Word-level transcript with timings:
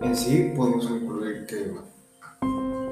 En 0.00 0.14
sí, 0.14 0.52
podemos 0.56 0.86
concluir 0.86 1.44
que 1.46 1.72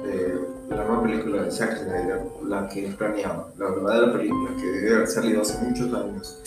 eh, 0.05 0.39
la 0.69 0.75
nueva 0.75 1.03
película 1.03 1.43
de 1.43 1.51
Zack 1.51 1.77
Snyder, 1.77 2.21
la 2.45 2.67
que 2.67 2.89
planeaba, 2.97 3.49
la 3.57 3.69
verdadera 3.69 4.11
película 4.11 4.51
que 4.57 4.65
debe 4.65 4.95
haber 4.95 5.07
salido 5.07 5.41
hace 5.41 5.57
muchos 5.65 5.93
años, 5.93 6.43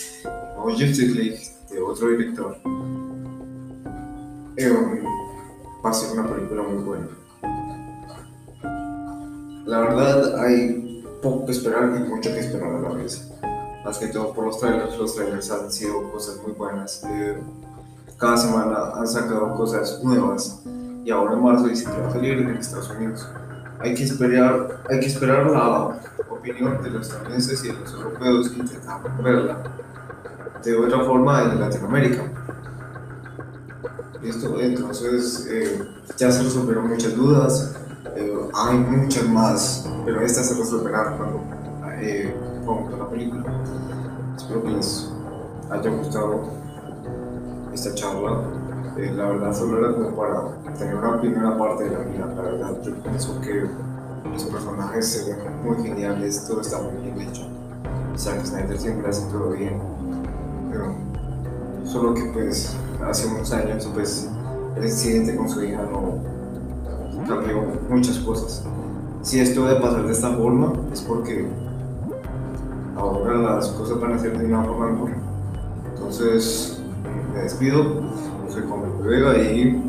o 0.57 0.63
Justice 0.69 1.15
League 1.15 1.41
de 1.71 1.81
otro 1.81 2.09
director, 2.09 2.57
eh, 4.57 4.71
va 5.83 5.89
a 5.89 5.93
ser 5.93 6.19
una 6.19 6.31
película 6.31 6.61
muy 6.61 6.83
buena. 6.83 7.07
La 9.65 9.79
verdad, 9.79 10.43
hay 10.43 11.03
poco 11.23 11.47
que 11.47 11.53
esperar 11.53 11.91
y 11.95 12.07
mucho 12.07 12.31
que 12.33 12.39
esperar 12.39 12.75
a 12.75 12.79
la 12.81 12.89
vez. 12.89 13.31
Más 13.83 13.97
que 13.97 14.07
todo 14.07 14.31
por 14.31 14.45
los 14.45 14.59
trailers, 14.59 14.95
los 14.97 15.15
trailers 15.15 15.49
han 15.49 15.71
sido 15.71 16.11
cosas 16.11 16.37
muy 16.43 16.51
buenas. 16.51 17.03
Eh, 17.09 17.35
cada 18.21 18.37
semana 18.37 18.91
han 18.95 19.07
sacado 19.07 19.55
cosas 19.55 19.99
nuevas 20.03 20.61
y 21.03 21.09
ahora 21.09 21.33
en 21.33 21.43
marzo 21.43 21.65
dice 21.65 21.85
que 21.85 21.99
va 21.99 22.07
a 22.07 22.11
salir 22.11 22.37
en 22.37 22.49
Estados 22.51 22.91
Unidos. 22.91 23.27
Hay 23.79 23.95
que 23.95 24.03
esperar, 24.03 24.83
hay 24.87 24.99
que 24.99 25.07
esperar 25.07 25.49
la 25.49 25.99
opinión 26.29 26.83
de 26.83 26.91
los 26.91 27.07
estadounidenses 27.07 27.65
y 27.65 27.69
de 27.69 27.73
los 27.73 27.91
europeos 27.93 28.53
y 28.55 28.59
intentar 28.59 29.23
verla 29.23 29.57
de 30.63 30.77
otra 30.77 31.03
forma 31.03 31.41
en 31.45 31.59
Latinoamérica. 31.59 32.31
Listo, 34.21 34.61
entonces 34.61 35.47
eh, 35.49 35.89
ya 36.15 36.31
se 36.31 36.43
resolvieron 36.43 36.89
muchas 36.89 37.15
dudas, 37.15 37.75
eh, 38.15 38.37
hay 38.53 38.77
muchas 38.77 39.27
más, 39.27 39.89
pero 40.05 40.21
estas 40.21 40.47
se 40.47 40.59
resolverán 40.59 41.17
cuando 41.17 41.43
eh, 41.99 42.35
la 42.99 43.09
película. 43.09 43.43
Espero 44.37 44.61
que 44.61 44.69
les 44.69 45.11
haya 45.71 45.89
gustado 45.89 46.61
esta 47.73 47.93
charla. 47.93 48.41
Eh, 48.97 49.11
la 49.15 49.29
verdad 49.29 49.53
solo 49.53 49.79
era 49.79 49.93
como 49.93 50.15
para 50.15 50.73
tener 50.77 50.95
una 50.95 51.19
primera 51.19 51.57
parte 51.57 51.85
de 51.85 51.91
la 51.91 51.99
vida. 51.99 52.25
La 52.35 52.41
verdad 52.41 52.81
yo 52.83 52.93
pienso 53.03 53.39
que 53.41 53.67
los 54.29 54.43
personajes 54.45 55.07
se 55.07 55.33
ven 55.33 55.63
muy 55.63 55.77
geniales, 55.83 56.45
todo 56.47 56.61
está 56.61 56.79
muy 56.81 57.01
bien 57.01 57.29
hecho. 57.29 57.47
Zack 58.17 58.45
Snyder 58.45 58.77
siempre 58.79 59.09
hace 59.09 59.25
todo 59.31 59.51
bien. 59.51 59.79
Pero 60.69 60.95
solo 61.85 62.13
que 62.13 62.23
pues 62.33 62.75
hace 63.05 63.27
unos 63.27 63.51
años 63.53 63.89
pues 63.93 64.29
el 64.75 64.83
incidente 64.83 65.35
con 65.35 65.49
su 65.49 65.63
hija 65.63 65.83
no 65.83 66.19
cambió 67.27 67.63
muchas 67.89 68.19
cosas. 68.19 68.65
Si 69.21 69.39
esto 69.39 69.65
debe 69.65 69.79
pasar 69.79 70.05
de 70.05 70.11
esta 70.11 70.31
forma 70.35 70.73
es 70.91 71.01
porque 71.01 71.47
ahora 72.95 73.33
las 73.35 73.67
cosas 73.69 73.99
van 73.99 74.13
a 74.13 74.19
ser 74.19 74.37
de 74.37 74.45
una 74.45 74.63
forma 74.63 74.87
mejor. 74.91 75.11
Entonces, 75.93 76.80
me 77.33 77.43
despido. 77.43 78.01
Soy 78.49 78.63
Juan 78.67 79.03
Vega 79.03 79.37
y 79.37 79.81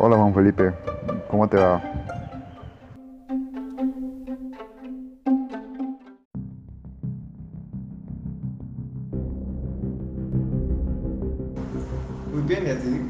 Hola 0.00 0.16
Juan 0.16 0.32
Felipe, 0.32 0.72
¿cómo 1.28 1.48
te 1.48 1.56
va? 1.56 1.82
Muy 12.32 12.42
bien, 12.46 12.66
y 12.66 12.70
a 12.70 12.78
ti. 12.78 13.00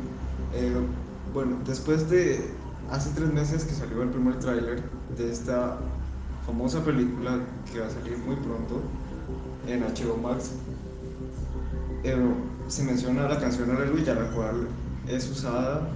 Eh, 0.54 1.07
bueno, 1.38 1.56
después 1.64 2.10
de 2.10 2.50
hace 2.90 3.10
tres 3.14 3.32
meses 3.32 3.62
que 3.62 3.72
salió 3.72 4.02
el 4.02 4.08
primer 4.08 4.40
tráiler 4.40 4.82
de 5.16 5.30
esta 5.30 5.78
famosa 6.44 6.82
película 6.82 7.38
que 7.72 7.78
va 7.78 7.86
a 7.86 7.90
salir 7.90 8.18
muy 8.26 8.34
pronto 8.34 8.82
en 9.68 9.82
HBO 9.82 10.16
Max, 10.16 10.50
eh, 12.02 12.16
se 12.66 12.82
menciona 12.82 13.28
la 13.28 13.38
canción 13.38 13.70
Aleluya, 13.70 14.14
la 14.14 14.28
cual 14.32 14.66
es 15.06 15.30
usada 15.30 15.88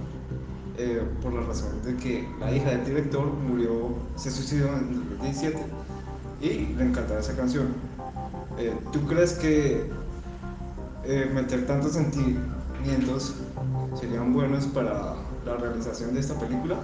eh, 0.77 1.03
por 1.21 1.33
la 1.33 1.41
razón 1.41 1.71
de 1.83 1.97
que 1.97 2.25
la 2.39 2.49
hija 2.55 2.69
del 2.69 2.85
director 2.85 3.25
murió, 3.25 3.97
se 4.15 4.31
suicidó 4.31 4.67
en 4.67 5.09
2017 5.09 5.57
y 6.39 6.73
le 6.73 6.85
encantaba 6.85 7.19
esa 7.19 7.35
canción. 7.35 7.67
Eh, 8.57 8.73
¿Tú 8.93 9.01
crees 9.07 9.33
que 9.33 9.91
meter 11.33 11.67
tantos 11.67 11.91
sentimientos 11.91 13.35
serían 13.99 14.31
buenos 14.31 14.67
para 14.67 15.15
la 15.45 15.57
realización 15.57 16.13
de 16.13 16.19
esta 16.19 16.39
película. 16.39 16.75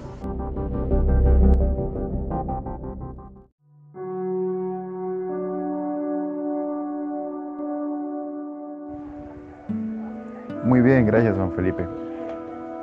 Muy 10.64 10.82
bien, 10.82 11.06
gracias 11.06 11.36
Juan 11.36 11.52
Felipe. 11.54 11.86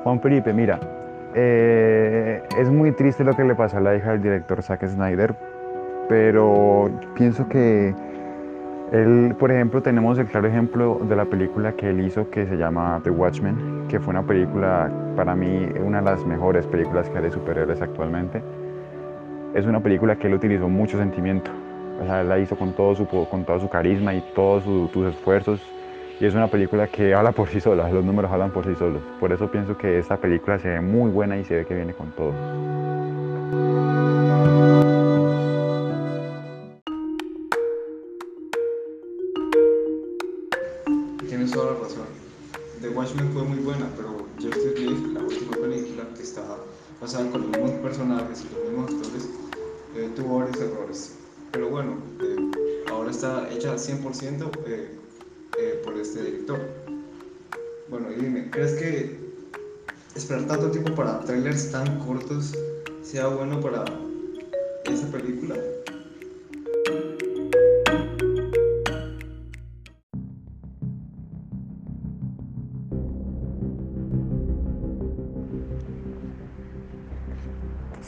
Juan 0.02 0.20
Felipe, 0.20 0.52
mira, 0.52 0.80
eh, 1.34 2.42
es 2.58 2.70
muy 2.70 2.92
triste 2.92 3.22
lo 3.22 3.36
que 3.36 3.44
le 3.44 3.54
pasó 3.54 3.76
a 3.76 3.80
la 3.80 3.96
hija 3.96 4.12
del 4.12 4.22
director 4.22 4.62
Zack 4.62 4.86
Snyder, 4.86 5.36
pero 6.08 6.90
pienso 7.14 7.48
que 7.48 7.94
él, 8.92 9.34
por 9.38 9.50
ejemplo, 9.50 9.82
tenemos 9.82 10.16
el 10.18 10.26
claro 10.26 10.46
ejemplo 10.46 11.00
de 11.08 11.16
la 11.16 11.24
película 11.24 11.72
que 11.72 11.90
él 11.90 12.00
hizo 12.00 12.30
que 12.30 12.46
se 12.46 12.56
llama 12.56 13.00
The 13.02 13.10
Watchmen, 13.10 13.86
que 13.88 13.98
fue 13.98 14.12
una 14.12 14.22
película, 14.22 14.88
para 15.16 15.34
mí, 15.34 15.66
una 15.84 15.98
de 15.98 16.04
las 16.04 16.24
mejores 16.24 16.66
películas 16.66 17.08
que 17.08 17.18
hay 17.18 17.24
de 17.24 17.30
superhéroes 17.32 17.82
actualmente. 17.82 18.42
Es 19.54 19.66
una 19.66 19.80
película 19.80 20.16
que 20.16 20.28
él 20.28 20.34
utilizó 20.34 20.68
mucho 20.68 20.98
sentimiento, 20.98 21.50
o 22.00 22.04
sea, 22.04 22.20
él 22.20 22.28
la 22.28 22.38
hizo 22.38 22.56
con 22.56 22.74
todo 22.74 22.94
su, 22.94 23.06
con 23.06 23.44
todo 23.44 23.58
su 23.58 23.68
carisma 23.68 24.14
y 24.14 24.22
todos 24.34 24.62
sus 24.64 25.06
esfuerzos. 25.06 25.60
Y 26.20 26.24
es 26.24 26.34
una 26.34 26.46
película 26.46 26.86
que 26.86 27.12
habla 27.16 27.32
por 27.32 27.48
sí 27.48 27.58
sola, 27.60 27.90
los 27.90 28.04
números 28.04 28.30
hablan 28.30 28.52
por 28.52 28.64
sí 28.64 28.74
solos. 28.76 29.02
Por 29.18 29.32
eso 29.32 29.50
pienso 29.50 29.76
que 29.76 29.98
esta 29.98 30.16
película 30.16 30.60
se 30.60 30.68
ve 30.68 30.80
muy 30.80 31.10
buena 31.10 31.36
y 31.36 31.44
se 31.44 31.56
ve 31.56 31.64
que 31.66 31.74
viene 31.74 31.92
con 31.92 32.12
todo. 32.12 32.32
Fue 43.32 43.44
muy 43.44 43.58
buena, 43.58 43.86
pero 43.96 44.26
Justice 44.40 44.80
League, 44.80 45.12
la 45.12 45.20
última 45.20 45.56
película 45.56 46.04
que 46.14 46.22
está 46.22 46.42
basada 47.00 47.30
con 47.30 47.42
los 47.42 47.50
mismos 47.50 47.70
personajes 47.82 48.44
y 48.44 48.54
los 48.54 48.70
mismos 48.70 48.90
actores, 49.04 49.28
eh, 49.94 50.10
tuvo 50.16 50.38
varios 50.38 50.60
errores. 50.60 51.12
Pero 51.52 51.68
bueno, 51.68 51.98
eh, 52.22 52.84
ahora 52.90 53.10
está 53.10 53.50
hecha 53.50 53.74
100% 53.76 54.50
eh, 54.66 55.82
por 55.84 55.98
este 55.98 56.22
director. 56.22 56.60
Bueno, 57.90 58.08
y 58.10 58.20
dime, 58.20 58.50
¿crees 58.50 58.72
que 58.72 59.18
esperar 60.14 60.46
tanto 60.46 60.70
tiempo 60.70 60.94
para 60.94 61.20
trailers 61.20 61.70
tan 61.70 61.98
cortos 62.00 62.54
sea 63.02 63.28
bueno 63.28 63.60
para 63.60 63.84
esa 64.84 65.06
película? 65.10 65.56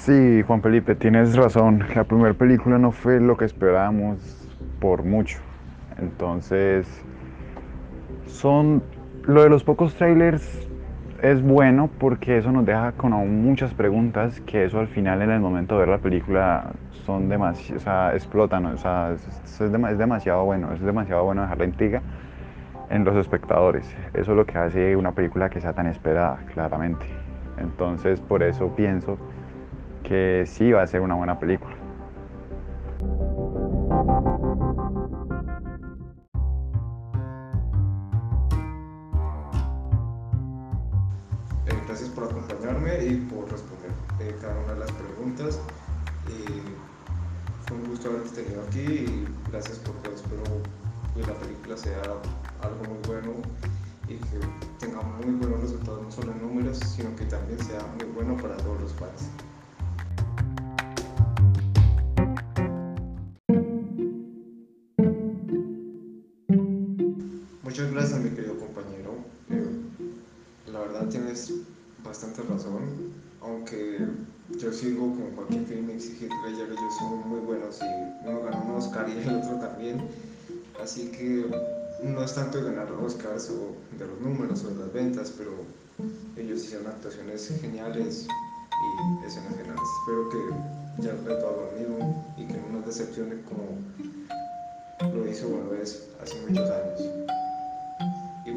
Sí, 0.08 0.42
Juan 0.46 0.62
Felipe, 0.62 0.94
tienes 0.94 1.36
razón. 1.36 1.84
La 1.94 2.02
primera 2.02 2.32
película 2.32 2.78
no 2.78 2.92
fue 2.92 3.20
lo 3.20 3.36
que 3.36 3.44
esperábamos 3.44 4.48
por 4.80 5.04
mucho. 5.04 5.36
Entonces, 5.98 7.04
son 8.24 8.82
lo 9.24 9.42
de 9.42 9.50
los 9.50 9.64
pocos 9.64 9.94
trailers 9.96 10.66
es 11.20 11.42
bueno 11.42 11.90
porque 11.98 12.38
eso 12.38 12.50
nos 12.50 12.64
deja 12.64 12.92
con 12.92 13.12
aún 13.12 13.44
muchas 13.44 13.74
preguntas 13.74 14.40
que 14.46 14.64
eso 14.64 14.80
al 14.80 14.88
final 14.88 15.20
en 15.20 15.30
el 15.30 15.40
momento 15.40 15.74
de 15.74 15.80
ver 15.80 15.88
la 15.90 15.98
película 15.98 16.70
son 17.04 17.28
demasiado, 17.28 17.76
o 17.76 17.80
sea, 17.82 18.14
explotan, 18.14 18.64
o 18.64 18.78
sea, 18.78 19.12
es, 19.12 19.70
demasiado 19.98 20.42
bueno, 20.46 20.72
es 20.72 20.80
demasiado 20.80 21.24
bueno 21.24 21.42
dejar 21.42 21.58
la 21.58 21.64
intriga 21.66 22.00
en 22.88 23.04
los 23.04 23.14
espectadores. 23.14 23.94
Eso 24.14 24.30
es 24.30 24.36
lo 24.38 24.46
que 24.46 24.56
hace 24.56 24.96
una 24.96 25.12
película 25.12 25.50
que 25.50 25.60
sea 25.60 25.74
tan 25.74 25.86
esperada, 25.86 26.38
claramente. 26.54 27.04
Entonces, 27.58 28.20
por 28.22 28.42
eso 28.42 28.74
pienso 28.74 29.18
que 30.02 30.44
sí 30.46 30.72
va 30.72 30.82
a 30.82 30.86
ser 30.86 31.00
una 31.00 31.14
buena 31.14 31.38
película. 31.38 31.74
Eh, 41.66 41.82
gracias 41.86 42.08
por 42.10 42.24
acompañarme 42.24 43.04
y 43.04 43.16
por 43.16 43.50
responder 43.50 43.90
eh, 44.20 44.36
cada 44.40 44.58
una 44.58 44.74
de 44.74 44.80
las 44.80 44.92
preguntas. 44.92 45.60
fue 47.66 47.76
un 47.76 47.88
gusto 47.88 48.08
haberte 48.08 48.42
tenido 48.42 48.62
aquí 48.62 48.80
y 48.80 49.28
gracias 49.50 49.78
por 49.78 49.94
todo. 49.96 50.14
Espero 50.14 50.42
que 51.14 51.20
la 51.20 51.34
película 51.34 51.76
sea 51.76 52.00
algo 52.62 52.84
muy 52.88 52.98
bueno 53.06 53.32
y 54.08 54.16
que 54.16 54.40
tenga 54.78 55.02
muy 55.02 55.34
buenos 55.34 55.60
resultados, 55.60 56.02
no 56.02 56.10
solo 56.10 56.32
en 56.32 56.40
números, 56.40 56.78
sino 56.78 57.14
que 57.14 57.26
también 57.26 57.58
sea 57.58 57.80
muy 57.98 58.06
bueno 58.14 58.36
para 58.36 58.56
todos 58.56 58.80
los 58.80 58.92
fans. 58.94 59.28
Muchas 67.68 67.92
gracias, 67.92 68.20
mi 68.20 68.30
querido 68.30 68.58
compañero. 68.58 69.12
Eh, 69.50 70.72
la 70.72 70.80
verdad 70.80 71.06
tienes 71.08 71.52
bastante 72.02 72.40
razón, 72.44 73.12
aunque 73.42 73.98
yo 74.58 74.72
sigo 74.72 75.14
con 75.14 75.32
cualquier 75.32 75.66
film 75.66 75.90
exigirle 75.90 76.52
ya 76.52 76.64
que 76.64 76.72
ellos 76.72 76.96
son 76.98 77.28
muy 77.28 77.40
buenos 77.40 77.78
y 77.82 78.26
uno 78.26 78.40
ganó 78.40 78.64
un 78.64 78.70
Oscar 78.70 79.06
y 79.10 79.18
el 79.18 79.36
otro 79.36 79.58
también. 79.58 80.00
Así 80.82 81.08
que 81.08 81.44
no 82.02 82.24
es 82.24 82.34
tanto 82.34 82.56
de 82.56 82.72
ganar 82.72 82.90
Oscars 82.90 83.50
o 83.50 83.76
de 83.98 84.06
los 84.06 84.18
números 84.18 84.64
o 84.64 84.70
de 84.70 84.76
las 84.76 84.92
ventas, 84.94 85.34
pero 85.36 85.50
ellos 86.38 86.64
hicieron 86.64 86.86
actuaciones 86.86 87.52
geniales 87.60 88.26
y 88.26 89.26
escenas 89.26 89.54
geniales. 89.58 89.82
Espero 90.00 90.30
que 90.30 91.02
ya 91.02 91.10
el 91.10 91.22
reto 91.22 91.46
haga 91.46 91.70
lo 91.70 91.78
mismo 91.78 92.34
y 92.38 92.46
que 92.46 92.54
no 92.54 92.78
nos 92.78 92.86
decepcione 92.86 93.42
como 93.42 93.76
lo 95.14 95.28
hizo 95.28 95.48
una 95.48 95.68
vez 95.68 96.08
hace 96.22 96.34
muchos 96.48 96.70
años. 96.70 97.37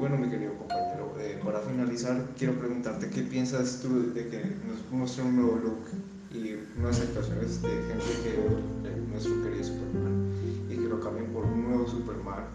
Bueno, 0.02 0.18
mi 0.18 0.30
querido 0.30 0.58
compañero, 0.58 1.14
eh, 1.20 1.40
para 1.46 1.60
finalizar, 1.60 2.26
quiero 2.36 2.58
preguntarte 2.58 3.08
qué 3.12 3.22
piensas 3.22 3.82
tú 3.84 4.12
de 4.16 4.30
que 4.30 4.40
nos 4.68 4.92
muestre 4.92 5.24
un 5.24 5.36
nuevo 5.36 5.60
look 5.64 5.78
y 6.34 6.56
unas 6.80 7.00
actuaciones 7.02 7.62
de 7.62 7.70
Henry 7.70 8.16
Cavill, 8.24 9.12
nuestro 9.12 9.44
querido 9.44 9.64
Superman, 9.64 10.34
y 10.72 10.76
que 10.76 10.88
lo 10.90 11.00
cambien 11.00 11.28
por 11.28 11.46
un 11.46 11.70
nuevo 11.70 11.88
Superman, 11.88 12.46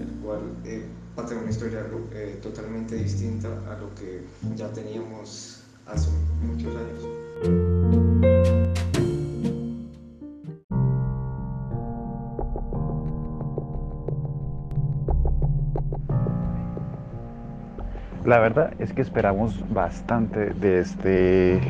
el 0.00 0.20
cual 0.22 0.42
eh, 0.64 0.84
va 1.18 1.24
a 1.24 1.26
tener 1.26 1.42
una 1.42 1.50
historia 1.50 1.84
eh, 2.12 2.38
totalmente 2.40 2.94
distinta 2.94 3.48
a 3.48 3.80
lo 3.80 3.92
que 3.96 4.22
ya 4.54 4.72
teníamos 4.72 5.64
hace 5.86 6.08
muchos 6.40 6.72
años. 6.76 8.41
La 18.24 18.38
verdad 18.38 18.72
es 18.78 18.92
que 18.92 19.02
esperamos 19.02 19.64
bastante 19.68 20.54
de 20.54 20.78
este 20.78 21.60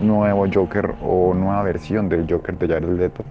nuevo 0.00 0.46
Joker 0.50 0.94
o 1.02 1.34
nueva 1.34 1.62
versión 1.62 2.08
del 2.08 2.26
Joker 2.28 2.56
de 2.56 2.66
Jared 2.66 2.88
Leto. 2.98 3.22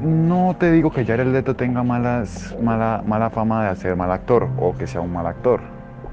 No 0.00 0.54
te 0.56 0.70
digo 0.70 0.92
que 0.92 1.04
Jared 1.04 1.26
Leto 1.26 1.56
tenga 1.56 1.82
mala, 1.82 2.24
mala 2.62 3.30
fama 3.30 3.64
de 3.64 3.70
hacer 3.70 3.96
mal 3.96 4.12
actor 4.12 4.48
o 4.60 4.76
que 4.76 4.86
sea 4.86 5.00
un 5.00 5.12
mal 5.12 5.26
actor, 5.26 5.60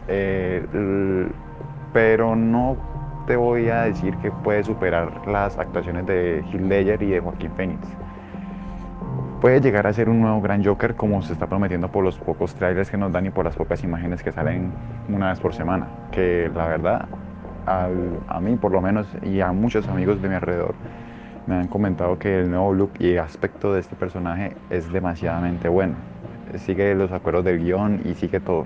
eh, 0.07 0.65
pero 1.93 2.35
no 2.35 2.75
te 3.27 3.35
voy 3.35 3.69
a 3.69 3.83
decir 3.83 4.17
que 4.17 4.31
puede 4.31 4.63
superar 4.63 5.27
las 5.27 5.59
actuaciones 5.59 6.07
de 6.07 6.43
Heath 6.51 6.61
Ledger 6.61 7.03
y 7.03 7.11
de 7.11 7.19
Joaquín 7.19 7.51
Phoenix 7.55 7.87
puede 9.39 9.61
llegar 9.61 9.87
a 9.87 9.93
ser 9.93 10.09
un 10.09 10.21
nuevo 10.21 10.41
gran 10.41 10.63
Joker 10.63 10.95
como 10.95 11.21
se 11.21 11.33
está 11.33 11.47
prometiendo 11.47 11.89
por 11.89 12.03
los 12.03 12.17
pocos 12.17 12.55
trailers 12.55 12.89
que 12.89 12.97
nos 12.97 13.11
dan 13.11 13.25
y 13.25 13.29
por 13.29 13.45
las 13.45 13.55
pocas 13.55 13.83
imágenes 13.83 14.23
que 14.23 14.31
salen 14.31 14.71
una 15.09 15.29
vez 15.29 15.39
por 15.39 15.53
semana. 15.53 15.87
Que 16.11 16.49
la 16.53 16.67
verdad, 16.67 17.05
al- 17.65 18.19
a 18.27 18.39
mí 18.41 18.55
por 18.55 18.71
lo 18.71 18.81
menos 18.81 19.07
y 19.23 19.41
a 19.41 19.51
muchos 19.51 19.87
amigos 19.87 20.21
de 20.21 20.29
mi 20.29 20.35
alrededor 20.35 20.75
me 21.45 21.55
han 21.55 21.67
comentado 21.67 22.17
que 22.19 22.39
el 22.41 22.49
nuevo 22.49 22.73
look 22.73 22.91
y 22.99 23.17
aspecto 23.17 23.73
de 23.73 23.79
este 23.79 23.95
personaje 23.95 24.55
es 24.69 24.91
demasiadamente 24.91 25.69
bueno. 25.69 25.95
Sigue 26.55 26.95
los 26.95 27.11
acuerdos 27.11 27.43
del 27.45 27.59
guion 27.59 28.01
y 28.05 28.15
sigue 28.15 28.39
todo. 28.39 28.65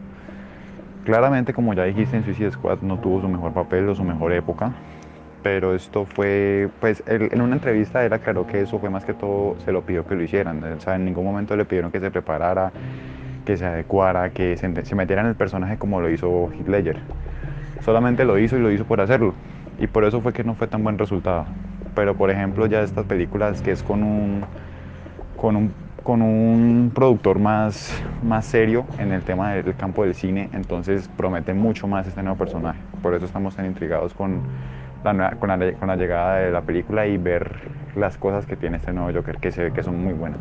Claramente, 1.03 1.53
como 1.53 1.73
ya 1.73 1.83
dijiste, 1.83 2.15
en 2.17 2.23
Suicide 2.23 2.51
Squad 2.51 2.81
no 2.81 2.97
tuvo 2.99 3.21
su 3.21 3.27
mejor 3.29 3.53
papel 3.53 3.89
o 3.89 3.95
su 3.95 4.03
mejor 4.03 4.33
época, 4.33 4.71
pero 5.43 5.75
esto 5.75 6.05
fue, 6.05 6.69
pues 6.79 7.03
él- 7.07 7.29
en 7.31 7.41
una 7.41 7.55
entrevista 7.55 8.05
él 8.05 8.13
aclaró 8.13 8.45
que 8.47 8.61
eso 8.61 8.79
fue 8.79 8.89
más 8.89 9.05
que 9.05 9.13
todo, 9.13 9.55
se 9.65 9.71
lo 9.71 9.81
pidió 9.81 10.05
que 10.05 10.15
lo 10.15 10.23
hicieran, 10.23 10.63
o 10.63 10.79
sea, 10.79 10.95
en 10.95 11.05
ningún 11.05 11.25
momento 11.25 11.55
le 11.55 11.65
pidieron 11.65 11.91
que 11.91 11.99
se 11.99 12.11
preparara, 12.11 12.71
que 13.45 13.57
se 13.57 13.65
adecuara, 13.65 14.31
que 14.31 14.57
se, 14.57 14.85
se 14.85 14.95
metiera 14.95 15.21
en 15.21 15.27
el 15.29 15.35
personaje 15.35 15.77
como 15.77 16.01
lo 16.01 16.09
hizo 16.09 16.49
Ledger. 16.67 16.97
Solamente 17.83 18.25
lo 18.25 18.37
hizo 18.37 18.57
y 18.57 18.61
lo 18.61 18.71
hizo 18.71 18.85
por 18.85 19.01
hacerlo, 19.01 19.33
y 19.79 19.87
por 19.87 20.03
eso 20.05 20.21
fue 20.21 20.33
que 20.33 20.43
no 20.43 20.55
fue 20.55 20.67
tan 20.67 20.83
buen 20.83 20.97
resultado. 20.97 21.45
Pero 21.95 22.15
por 22.15 22.29
ejemplo 22.31 22.65
ya 22.67 22.81
estas 22.83 23.05
películas 23.05 23.61
que 23.61 23.71
es 23.71 23.83
con 23.83 24.03
un, 24.03 24.45
con 25.37 25.55
un, 25.55 25.73
con 26.03 26.21
un 26.21 26.91
productor 26.93 27.39
más, 27.39 27.91
más 28.23 28.45
serio 28.45 28.85
en 28.97 29.11
el 29.11 29.23
tema 29.23 29.53
del 29.53 29.75
campo 29.75 30.03
del 30.03 30.15
cine, 30.15 30.49
entonces 30.53 31.09
promete 31.17 31.53
mucho 31.53 31.87
más 31.87 32.07
este 32.07 32.21
nuevo 32.23 32.37
personaje. 32.37 32.79
Por 33.01 33.13
eso 33.15 33.25
estamos 33.25 33.55
tan 33.55 33.65
intrigados 33.65 34.13
con 34.13 34.41
con 35.03 35.87
la 35.87 35.95
llegada 35.95 36.37
de 36.37 36.51
la 36.51 36.61
película 36.61 37.07
y 37.07 37.17
ver 37.17 37.69
las 37.95 38.17
cosas 38.17 38.45
que 38.45 38.55
tiene 38.55 38.77
este 38.77 38.93
nuevo 38.93 39.11
Joker, 39.13 39.37
que 39.37 39.51
se 39.51 39.63
ve 39.63 39.73
que 39.73 39.83
son 39.83 40.01
muy 40.01 40.13
buenas. 40.13 40.39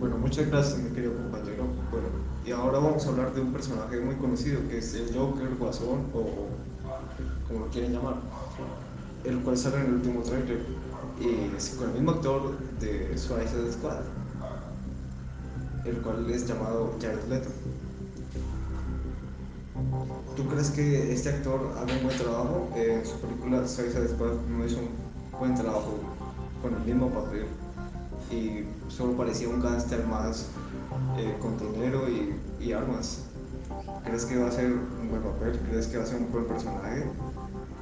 Bueno, 0.00 0.18
muchas 0.18 0.50
gracias, 0.50 0.78
mi 0.78 0.90
querido 0.94 1.14
compañero. 1.14 1.64
Bueno, 1.90 2.08
y 2.44 2.52
ahora 2.52 2.78
vamos 2.78 3.06
a 3.06 3.10
hablar 3.10 3.32
de 3.34 3.40
un 3.42 3.52
personaje 3.52 4.00
muy 4.00 4.14
conocido 4.16 4.60
que 4.68 4.78
es 4.78 4.94
el 4.94 5.14
Joker, 5.14 5.48
Guasón 5.58 6.06
o 6.14 6.48
como 7.48 7.60
lo 7.60 7.66
quieren 7.66 7.92
llamar, 7.92 8.14
el 9.24 9.38
cual 9.40 9.56
sale 9.56 9.76
en 9.76 9.86
el 9.86 9.92
último 9.94 10.22
trailer 10.22 10.58
y 11.20 11.56
es 11.56 11.76
con 11.78 11.88
el 11.88 11.94
mismo 11.94 12.10
actor 12.12 12.58
de 12.80 13.16
Suicide 13.16 13.72
Squad, 13.72 14.00
el 15.86 15.96
cual 16.02 16.28
es 16.30 16.46
llamado 16.46 16.94
Jared 17.00 17.24
Leto. 17.28 17.48
¿Tú 20.36 20.46
crees 20.48 20.70
que 20.70 21.12
este 21.12 21.30
actor 21.30 21.72
haga 21.78 21.92
un 21.94 22.02
buen 22.02 22.18
trabajo? 22.18 22.68
Eh, 22.74 23.00
en 23.00 23.06
su 23.06 23.18
película 23.20 23.66
Suicide 23.66 24.08
Squad 24.08 24.34
no 24.48 24.66
hizo 24.66 24.78
un 24.78 24.88
buen 25.38 25.54
trabajo 25.54 25.98
con 26.62 26.74
el 26.74 26.80
mismo 26.80 27.08
papel 27.10 27.46
y 28.30 28.64
solo 28.90 29.16
parecía 29.16 29.48
un 29.48 29.60
gángster 29.60 30.04
más 30.06 30.46
eh, 31.18 31.34
con 31.40 31.56
dinero 31.58 32.08
y, 32.08 32.34
y 32.64 32.72
armas. 32.72 33.24
¿Crees 34.04 34.24
que 34.24 34.38
va 34.38 34.48
a 34.48 34.50
ser 34.50 34.72
un 34.72 35.08
buen 35.10 35.22
papel? 35.22 35.58
¿Crees 35.70 35.86
que 35.86 35.98
va 35.98 36.04
a 36.04 36.06
ser 36.06 36.20
un 36.20 36.32
buen 36.32 36.46
personaje? 36.46 37.04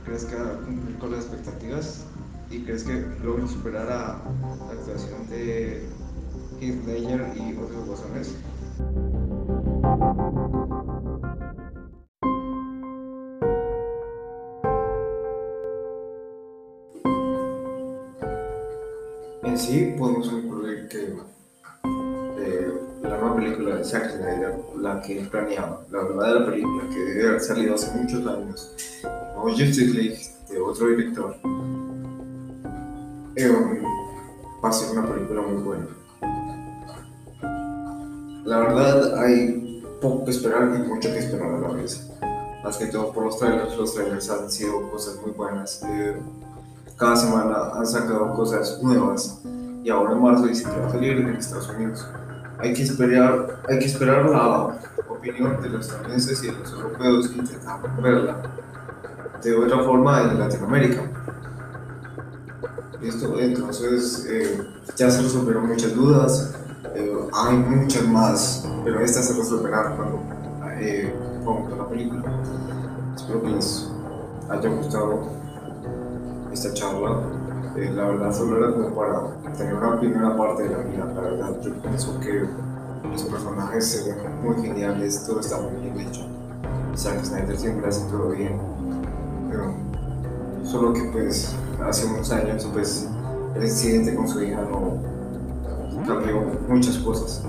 ¿Crees 0.04 0.24
que 0.24 0.36
va 0.36 0.50
a 0.50 0.56
cumplir 0.58 0.98
con 0.98 1.12
las 1.12 1.24
expectativas? 1.24 2.04
¿Y 2.50 2.60
crees 2.64 2.84
que 2.84 3.04
logre 3.22 3.48
superar 3.48 3.90
a 3.90 4.20
la 4.66 4.72
actuación 4.72 5.28
de 5.28 5.88
Heath 6.64 7.36
y 7.36 7.56
otros 7.56 7.86
guasones? 7.86 8.34
En 19.42 19.58
sí, 19.58 19.94
podemos 19.98 20.28
concluir 20.28 20.88
que 20.88 21.14
eh, 22.38 22.72
la 23.02 23.18
nueva 23.18 23.36
película 23.36 23.76
de 23.76 23.84
Zack 23.84 24.12
Snyder, 24.12 24.58
la 24.80 25.02
que 25.02 25.20
planeaba, 25.30 25.84
la 25.90 26.02
verdadera 26.02 26.46
película 26.46 26.88
que 26.88 26.98
debe 26.98 27.28
haber 27.28 27.40
salido 27.40 27.74
hace 27.74 27.94
muchos 27.94 28.26
años, 28.26 29.02
no 29.34 29.42
Justice 29.42 29.92
League 29.92 30.18
de 30.48 30.60
otro 30.60 30.88
director, 30.88 31.36
eh, 33.36 33.82
va 34.64 34.68
a 34.70 34.72
ser 34.72 34.98
una 34.98 35.06
película 35.06 35.42
muy 35.42 35.62
buena. 35.62 36.03
La 38.44 38.58
verdad, 38.58 39.18
hay 39.18 39.82
poco 40.00 40.26
que 40.26 40.30
esperar 40.30 40.70
y 40.74 40.86
mucho 40.86 41.08
que 41.08 41.18
esperar 41.18 41.54
a 41.54 41.58
la 41.60 41.68
vez. 41.68 42.10
Más 42.62 42.76
que 42.76 42.86
todo 42.86 43.12
por 43.12 43.24
los 43.24 43.38
trailers, 43.38 43.76
los 43.76 43.94
trailers 43.94 44.30
han 44.30 44.50
sido 44.50 44.90
cosas 44.90 45.18
muy 45.22 45.30
buenas. 45.32 45.82
eh, 45.86 46.16
cada 46.96 47.16
semana 47.16 47.70
han 47.74 47.86
sacado 47.86 48.34
cosas 48.34 48.80
nuevas 48.82 49.40
y 49.82 49.90
ahora 49.90 50.12
en 50.12 50.22
marzo 50.22 50.46
dice 50.46 50.64
que 50.64 50.78
va 50.78 50.86
a 50.86 50.90
salir 50.90 51.18
en 51.18 51.28
Estados 51.30 51.68
Unidos. 51.70 52.06
Hay 52.58 52.72
que 52.72 52.82
esperar, 52.82 53.62
hay 53.68 53.78
que 53.78 53.86
esperar 53.86 54.30
la 54.30 54.78
opinión 55.08 55.60
de 55.60 55.68
los 55.70 55.86
estadounidenses 55.86 56.44
y 56.44 56.46
de 56.46 56.52
los 56.52 56.72
europeos 56.72 57.28
que 57.28 57.38
intentaron 57.38 58.02
verla 58.02 58.36
de 59.42 59.56
otra 59.56 59.82
forma 59.82 60.22
en 60.22 60.38
Latinoamérica. 60.38 61.02
Listo, 63.00 63.38
entonces 63.38 64.26
eh, 64.28 64.66
ya 64.96 65.10
se 65.10 65.22
resolvieron 65.22 65.66
muchas 65.66 65.94
dudas, 65.94 66.54
hay 67.36 67.56
muchas 67.56 68.06
más, 68.06 68.68
pero 68.84 69.00
estas 69.00 69.26
se 69.26 69.34
resolverán 69.34 69.96
cuando 69.96 70.20
eh, 70.78 71.12
pongamos 71.44 71.78
la 71.78 71.88
película. 71.88 72.22
Espero 73.16 73.42
que 73.42 73.48
les 73.48 73.90
haya 74.48 74.68
gustado 74.68 75.20
esta 76.52 76.72
charla. 76.72 77.22
Eh, 77.76 77.90
la 77.92 78.04
verdad 78.04 78.32
solo 78.32 78.58
era 78.58 78.72
como 78.72 78.94
para 78.94 79.52
tener 79.56 79.74
una 79.74 79.98
primera 79.98 80.36
parte 80.36 80.62
de 80.62 80.70
la 80.70 80.78
mía. 80.84 81.04
La 81.12 81.20
verdad 81.22 81.60
yo 81.60 81.74
pienso 81.82 82.20
que 82.20 82.46
los 83.10 83.22
personajes 83.24 83.84
se 83.84 84.12
ven 84.12 84.42
muy 84.42 84.62
geniales, 84.62 85.24
todo 85.26 85.40
está 85.40 85.60
muy 85.60 85.82
bien 85.82 86.08
hecho. 86.08 86.28
Zack 86.96 87.24
Snyder 87.24 87.58
siempre 87.58 87.88
hace 87.88 88.08
todo 88.12 88.28
bien. 88.30 88.60
Pero 89.50 89.74
solo 90.62 90.92
que 90.92 91.02
pues 91.12 91.52
hace 91.84 92.06
unos 92.06 92.30
años 92.30 92.68
pues 92.72 93.08
el 93.56 93.64
incidente 93.64 94.14
con 94.14 94.28
su 94.28 94.40
hija 94.40 94.62
no 94.62 95.13
cambió 96.06 96.42
muchas 96.68 96.98
cosas. 96.98 97.44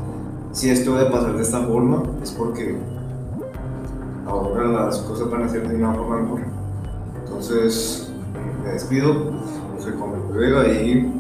Si 0.51 0.69
esto 0.69 0.95
debe 0.95 1.11
pasar 1.11 1.35
de 1.35 1.41
esta 1.41 1.61
forma 1.63 2.03
es 2.23 2.31
porque 2.31 2.77
ahora 4.25 4.67
las 4.67 4.97
cosas 4.99 5.29
van 5.29 5.43
a 5.43 5.49
ser 5.49 5.67
de 5.67 5.75
una 5.75 5.93
forma 5.93 6.21
mejor. 6.21 6.41
Entonces, 7.23 8.09
me 8.63 8.71
despido. 8.71 9.13
Yo 9.13 9.81
soy 9.81 9.93
Juan 9.97 10.11
Vega 10.33 10.67
y 10.67 11.14